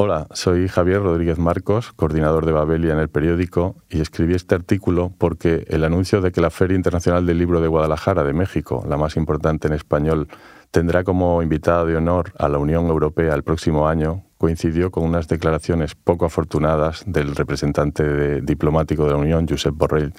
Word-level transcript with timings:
Hola, 0.00 0.28
soy 0.32 0.68
Javier 0.68 1.02
Rodríguez 1.02 1.40
Marcos, 1.40 1.92
coordinador 1.92 2.46
de 2.46 2.52
Babelia 2.52 2.92
en 2.92 3.00
el 3.00 3.08
periódico, 3.08 3.74
y 3.90 4.00
escribí 4.00 4.32
este 4.32 4.54
artículo 4.54 5.12
porque 5.18 5.64
el 5.66 5.82
anuncio 5.82 6.20
de 6.20 6.30
que 6.30 6.40
la 6.40 6.50
Feria 6.50 6.76
Internacional 6.76 7.26
del 7.26 7.36
Libro 7.36 7.60
de 7.60 7.66
Guadalajara 7.66 8.22
de 8.22 8.32
México, 8.32 8.84
la 8.88 8.96
más 8.96 9.16
importante 9.16 9.66
en 9.66 9.74
español, 9.74 10.28
tendrá 10.70 11.02
como 11.02 11.42
invitada 11.42 11.84
de 11.84 11.96
honor 11.96 12.32
a 12.38 12.48
la 12.48 12.58
Unión 12.58 12.86
Europea 12.86 13.34
el 13.34 13.42
próximo 13.42 13.88
año, 13.88 14.22
coincidió 14.38 14.92
con 14.92 15.02
unas 15.02 15.26
declaraciones 15.26 15.96
poco 15.96 16.26
afortunadas 16.26 17.02
del 17.04 17.34
representante 17.34 18.40
diplomático 18.40 19.04
de 19.04 19.10
la 19.10 19.16
Unión, 19.16 19.48
Josep 19.48 19.74
Borrell, 19.74 20.14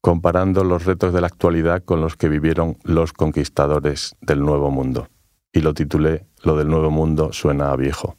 comparando 0.00 0.64
los 0.64 0.86
retos 0.86 1.12
de 1.12 1.20
la 1.20 1.28
actualidad 1.28 1.84
con 1.84 2.00
los 2.00 2.16
que 2.16 2.28
vivieron 2.28 2.78
los 2.82 3.12
conquistadores 3.12 4.16
del 4.22 4.40
Nuevo 4.40 4.72
Mundo. 4.72 5.06
Y 5.52 5.60
lo 5.60 5.72
titulé 5.72 6.26
Lo 6.42 6.56
del 6.56 6.66
Nuevo 6.66 6.90
Mundo 6.90 7.32
suena 7.32 7.70
a 7.70 7.76
viejo. 7.76 8.16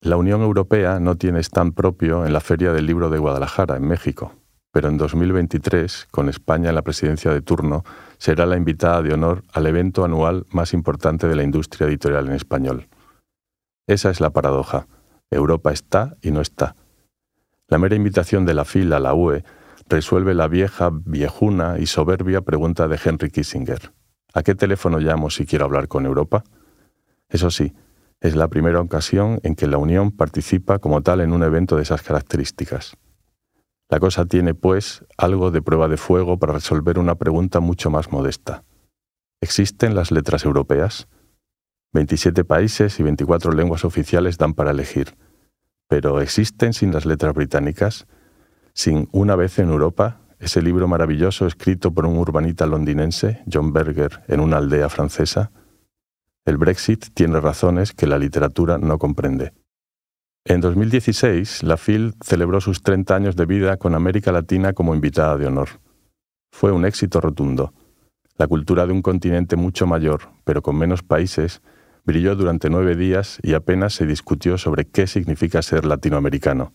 La 0.00 0.16
Unión 0.16 0.42
Europea 0.42 1.00
no 1.00 1.16
tiene 1.16 1.40
stand 1.40 1.74
propio 1.74 2.24
en 2.24 2.32
la 2.32 2.40
Feria 2.40 2.72
del 2.72 2.86
Libro 2.86 3.10
de 3.10 3.18
Guadalajara, 3.18 3.76
en 3.76 3.88
México, 3.88 4.32
pero 4.70 4.88
en 4.88 4.96
2023, 4.96 6.06
con 6.12 6.28
España 6.28 6.68
en 6.68 6.76
la 6.76 6.82
presidencia 6.82 7.32
de 7.32 7.42
turno, 7.42 7.82
será 8.16 8.46
la 8.46 8.56
invitada 8.56 9.02
de 9.02 9.12
honor 9.12 9.42
al 9.52 9.66
evento 9.66 10.04
anual 10.04 10.46
más 10.50 10.72
importante 10.72 11.26
de 11.26 11.34
la 11.34 11.42
industria 11.42 11.88
editorial 11.88 12.28
en 12.28 12.34
español. 12.34 12.86
Esa 13.88 14.10
es 14.10 14.20
la 14.20 14.30
paradoja. 14.30 14.86
Europa 15.32 15.72
está 15.72 16.16
y 16.22 16.30
no 16.30 16.42
está. 16.42 16.76
La 17.66 17.78
mera 17.78 17.96
invitación 17.96 18.46
de 18.46 18.54
la 18.54 18.64
fila 18.64 18.98
a 18.98 19.00
la 19.00 19.14
UE 19.14 19.42
resuelve 19.88 20.32
la 20.32 20.46
vieja, 20.46 20.90
viejuna 20.92 21.80
y 21.80 21.86
soberbia 21.86 22.42
pregunta 22.42 22.86
de 22.86 23.00
Henry 23.04 23.30
Kissinger. 23.30 23.92
¿A 24.32 24.44
qué 24.44 24.54
teléfono 24.54 25.00
llamo 25.00 25.28
si 25.28 25.44
quiero 25.44 25.64
hablar 25.64 25.88
con 25.88 26.06
Europa? 26.06 26.44
Eso 27.28 27.50
sí, 27.50 27.74
es 28.20 28.34
la 28.34 28.48
primera 28.48 28.80
ocasión 28.80 29.40
en 29.42 29.54
que 29.54 29.66
la 29.66 29.78
Unión 29.78 30.10
participa 30.10 30.78
como 30.78 31.02
tal 31.02 31.20
en 31.20 31.32
un 31.32 31.42
evento 31.42 31.76
de 31.76 31.82
esas 31.82 32.02
características. 32.02 32.96
La 33.90 34.00
cosa 34.00 34.26
tiene, 34.26 34.54
pues, 34.54 35.04
algo 35.16 35.50
de 35.50 35.62
prueba 35.62 35.88
de 35.88 35.96
fuego 35.96 36.38
para 36.38 36.52
resolver 36.52 36.98
una 36.98 37.14
pregunta 37.14 37.60
mucho 37.60 37.90
más 37.90 38.12
modesta. 38.12 38.64
¿Existen 39.40 39.94
las 39.94 40.10
letras 40.10 40.44
europeas? 40.44 41.08
27 41.92 42.44
países 42.44 42.98
y 43.00 43.02
24 43.02 43.52
lenguas 43.52 43.84
oficiales 43.84 44.36
dan 44.36 44.52
para 44.52 44.72
elegir. 44.72 45.16
Pero 45.88 46.20
¿existen 46.20 46.74
sin 46.74 46.92
las 46.92 47.06
letras 47.06 47.34
británicas? 47.34 48.06
Sin 48.74 49.08
Una 49.10 49.36
vez 49.36 49.58
en 49.58 49.70
Europa, 49.70 50.20
ese 50.38 50.60
libro 50.60 50.86
maravilloso 50.86 51.46
escrito 51.46 51.92
por 51.92 52.04
un 52.04 52.18
urbanita 52.18 52.66
londinense, 52.66 53.42
John 53.50 53.72
Berger, 53.72 54.22
en 54.28 54.40
una 54.40 54.58
aldea 54.58 54.88
francesa, 54.90 55.50
el 56.48 56.56
Brexit 56.56 57.08
tiene 57.12 57.40
razones 57.40 57.92
que 57.92 58.06
la 58.06 58.18
literatura 58.18 58.78
no 58.78 58.98
comprende. 58.98 59.52
En 60.46 60.62
2016, 60.62 61.62
la 61.62 61.76
FIL 61.76 62.14
celebró 62.24 62.62
sus 62.62 62.82
30 62.82 63.14
años 63.14 63.36
de 63.36 63.44
vida 63.44 63.76
con 63.76 63.94
América 63.94 64.32
Latina 64.32 64.72
como 64.72 64.94
invitada 64.94 65.36
de 65.36 65.46
honor. 65.46 65.68
Fue 66.50 66.72
un 66.72 66.86
éxito 66.86 67.20
rotundo. 67.20 67.74
La 68.38 68.46
cultura 68.46 68.86
de 68.86 68.92
un 68.92 69.02
continente 69.02 69.56
mucho 69.56 69.86
mayor, 69.86 70.30
pero 70.44 70.62
con 70.62 70.78
menos 70.78 71.02
países, 71.02 71.60
brilló 72.04 72.34
durante 72.34 72.70
nueve 72.70 72.96
días 72.96 73.38
y 73.42 73.52
apenas 73.52 73.92
se 73.92 74.06
discutió 74.06 74.56
sobre 74.56 74.86
qué 74.86 75.06
significa 75.06 75.60
ser 75.60 75.84
latinoamericano. 75.84 76.72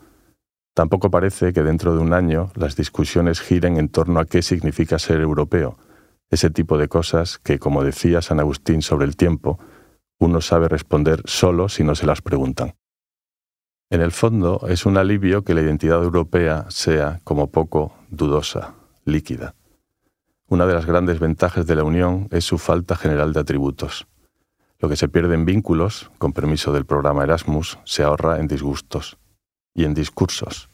Tampoco 0.76 1.10
parece 1.10 1.52
que 1.52 1.64
dentro 1.64 1.96
de 1.96 2.02
un 2.02 2.14
año 2.14 2.52
las 2.56 2.76
discusiones 2.76 3.42
giren 3.42 3.78
en 3.78 3.90
torno 3.90 4.20
a 4.20 4.26
qué 4.26 4.44
significa 4.44 5.00
ser 5.00 5.22
europeo, 5.22 5.80
ese 6.30 6.50
tipo 6.50 6.78
de 6.78 6.88
cosas 6.88 7.38
que, 7.38 7.60
como 7.60 7.84
decía 7.84 8.22
San 8.22 8.40
Agustín 8.40 8.82
sobre 8.82 9.06
el 9.06 9.16
tiempo, 9.16 9.60
uno 10.20 10.42
sabe 10.42 10.68
responder 10.68 11.22
solo 11.26 11.70
si 11.70 11.84
no 11.84 11.96
se 11.96 12.06
las 12.06 12.22
preguntan. 12.22 12.76
En 13.90 14.02
el 14.02 14.12
fondo, 14.12 14.66
es 14.70 14.86
un 14.86 14.98
alivio 14.98 15.44
que 15.44 15.54
la 15.54 15.62
identidad 15.62 16.02
europea 16.02 16.66
sea, 16.70 17.20
como 17.24 17.52
poco, 17.52 17.94
dudosa, 18.10 18.74
líquida. 19.06 19.54
Una 20.48 20.66
de 20.66 20.74
las 20.74 20.86
grandes 20.86 21.20
ventajas 21.20 21.68
de 21.68 21.76
la 21.76 21.84
Unión 21.84 22.28
es 22.32 22.46
su 22.46 22.58
falta 22.58 22.96
general 22.96 23.34
de 23.34 23.42
atributos. 23.42 24.08
Lo 24.80 24.90
que 24.90 24.96
se 24.96 25.10
pierde 25.10 25.36
en 25.36 25.46
vínculos, 25.46 26.10
con 26.18 26.34
permiso 26.34 26.74
del 26.74 26.86
programa 26.86 27.24
Erasmus, 27.24 27.80
se 27.86 28.04
ahorra 28.04 28.40
en 28.40 28.48
disgustos 28.48 29.18
y 29.74 29.86
en 29.86 29.94
discursos. 29.94 30.70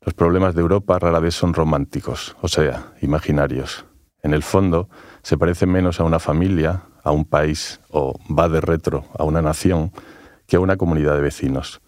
Los 0.00 0.14
problemas 0.14 0.54
de 0.54 0.62
Europa 0.62 0.98
rara 0.98 1.20
vez 1.20 1.34
son 1.34 1.54
románticos, 1.54 2.36
o 2.40 2.48
sea, 2.48 2.94
imaginarios, 3.00 3.84
en 4.22 4.34
el 4.34 4.42
fondo, 4.42 4.88
se 5.22 5.38
parece 5.38 5.66
menos 5.66 6.00
a 6.00 6.04
una 6.04 6.18
familia, 6.18 6.82
a 7.02 7.12
un 7.12 7.24
país 7.24 7.80
o 7.90 8.18
va 8.30 8.48
de 8.48 8.60
retro 8.60 9.04
a 9.18 9.24
una 9.24 9.42
nación 9.42 9.92
que 10.46 10.56
a 10.56 10.60
una 10.60 10.76
comunidad 10.76 11.14
de 11.14 11.22
vecinos. 11.22 11.80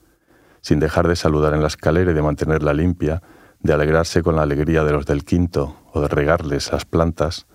Sin 0.60 0.80
dejar 0.80 1.08
de 1.08 1.16
saludar 1.16 1.54
en 1.54 1.60
la 1.60 1.66
escalera 1.66 2.12
y 2.12 2.14
de 2.14 2.22
mantenerla 2.22 2.72
limpia, 2.72 3.22
de 3.60 3.72
alegrarse 3.72 4.22
con 4.22 4.36
la 4.36 4.42
alegría 4.42 4.84
de 4.84 4.92
los 4.92 5.06
del 5.06 5.24
quinto 5.24 5.76
o 5.92 6.00
de 6.00 6.08
regarles 6.08 6.72
las 6.72 6.84
plantas, 6.84 7.46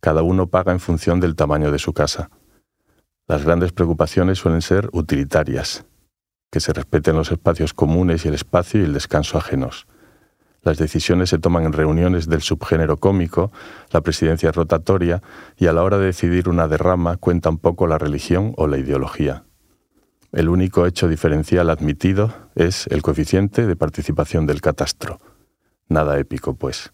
cada 0.00 0.22
uno 0.22 0.46
paga 0.46 0.72
en 0.72 0.80
función 0.80 1.20
del 1.20 1.34
tamaño 1.34 1.72
de 1.72 1.78
su 1.78 1.92
casa. 1.92 2.30
Las 3.26 3.44
grandes 3.44 3.72
preocupaciones 3.72 4.38
suelen 4.38 4.62
ser 4.62 4.88
utilitarias, 4.92 5.84
que 6.50 6.60
se 6.60 6.72
respeten 6.72 7.16
los 7.16 7.32
espacios 7.32 7.74
comunes 7.74 8.24
y 8.24 8.28
el 8.28 8.34
espacio 8.34 8.80
y 8.80 8.84
el 8.84 8.92
descanso 8.92 9.36
ajenos 9.36 9.86
las 10.66 10.78
decisiones 10.78 11.30
se 11.30 11.38
toman 11.38 11.64
en 11.64 11.72
reuniones 11.72 12.28
del 12.28 12.42
subgénero 12.42 12.96
cómico, 12.96 13.52
la 13.92 14.00
presidencia 14.00 14.50
rotatoria 14.50 15.22
y 15.56 15.68
a 15.68 15.72
la 15.72 15.84
hora 15.84 15.96
de 15.96 16.06
decidir 16.06 16.48
una 16.48 16.66
derrama 16.66 17.16
cuenta 17.18 17.52
poco 17.52 17.86
la 17.86 17.98
religión 17.98 18.52
o 18.56 18.66
la 18.66 18.76
ideología. 18.76 19.44
El 20.32 20.48
único 20.48 20.84
hecho 20.84 21.06
diferencial 21.06 21.70
admitido 21.70 22.34
es 22.56 22.88
el 22.88 23.00
coeficiente 23.02 23.64
de 23.64 23.76
participación 23.76 24.44
del 24.44 24.60
catastro. 24.60 25.20
Nada 25.88 26.18
épico, 26.18 26.56
pues. 26.56 26.92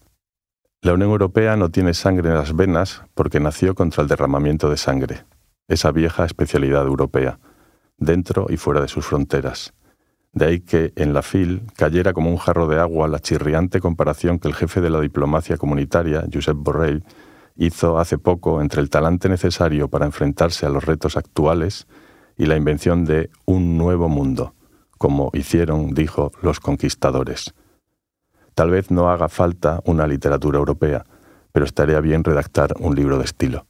La 0.82 0.92
Unión 0.92 1.08
Europea 1.08 1.56
no 1.56 1.70
tiene 1.70 1.94
sangre 1.94 2.28
en 2.28 2.34
las 2.34 2.54
venas 2.54 3.02
porque 3.14 3.40
nació 3.40 3.74
contra 3.74 4.02
el 4.02 4.08
derramamiento 4.08 4.68
de 4.68 4.76
sangre, 4.76 5.24
esa 5.66 5.92
vieja 5.92 6.26
especialidad 6.26 6.84
europea, 6.84 7.38
dentro 7.96 8.48
y 8.50 8.58
fuera 8.58 8.82
de 8.82 8.88
sus 8.88 9.06
fronteras. 9.06 9.72
De 10.32 10.46
ahí 10.46 10.60
que 10.60 10.92
en 10.96 11.12
la 11.12 11.22
FIL 11.22 11.62
cayera 11.76 12.14
como 12.14 12.30
un 12.30 12.38
jarro 12.38 12.66
de 12.66 12.80
agua 12.80 13.06
la 13.06 13.20
chirriante 13.20 13.80
comparación 13.80 14.38
que 14.38 14.48
el 14.48 14.54
jefe 14.54 14.80
de 14.80 14.88
la 14.88 15.00
diplomacia 15.00 15.58
comunitaria, 15.58 16.24
Josep 16.32 16.56
Borrell, 16.56 17.04
hizo 17.56 17.98
hace 17.98 18.16
poco 18.16 18.62
entre 18.62 18.80
el 18.80 18.88
talante 18.88 19.28
necesario 19.28 19.88
para 19.88 20.06
enfrentarse 20.06 20.64
a 20.64 20.70
los 20.70 20.84
retos 20.84 21.18
actuales 21.18 21.86
y 22.38 22.46
la 22.46 22.56
invención 22.56 23.04
de 23.04 23.30
un 23.44 23.76
nuevo 23.76 24.08
mundo, 24.08 24.54
como 24.96 25.30
hicieron, 25.34 25.92
dijo, 25.92 26.32
los 26.40 26.60
conquistadores. 26.60 27.54
Tal 28.54 28.70
vez 28.70 28.90
no 28.90 29.10
haga 29.10 29.28
falta 29.28 29.80
una 29.84 30.06
literatura 30.06 30.58
europea, 30.58 31.04
pero 31.52 31.66
estaría 31.66 32.00
bien 32.00 32.24
redactar 32.24 32.74
un 32.78 32.94
libro 32.94 33.18
de 33.18 33.24
estilo. 33.24 33.66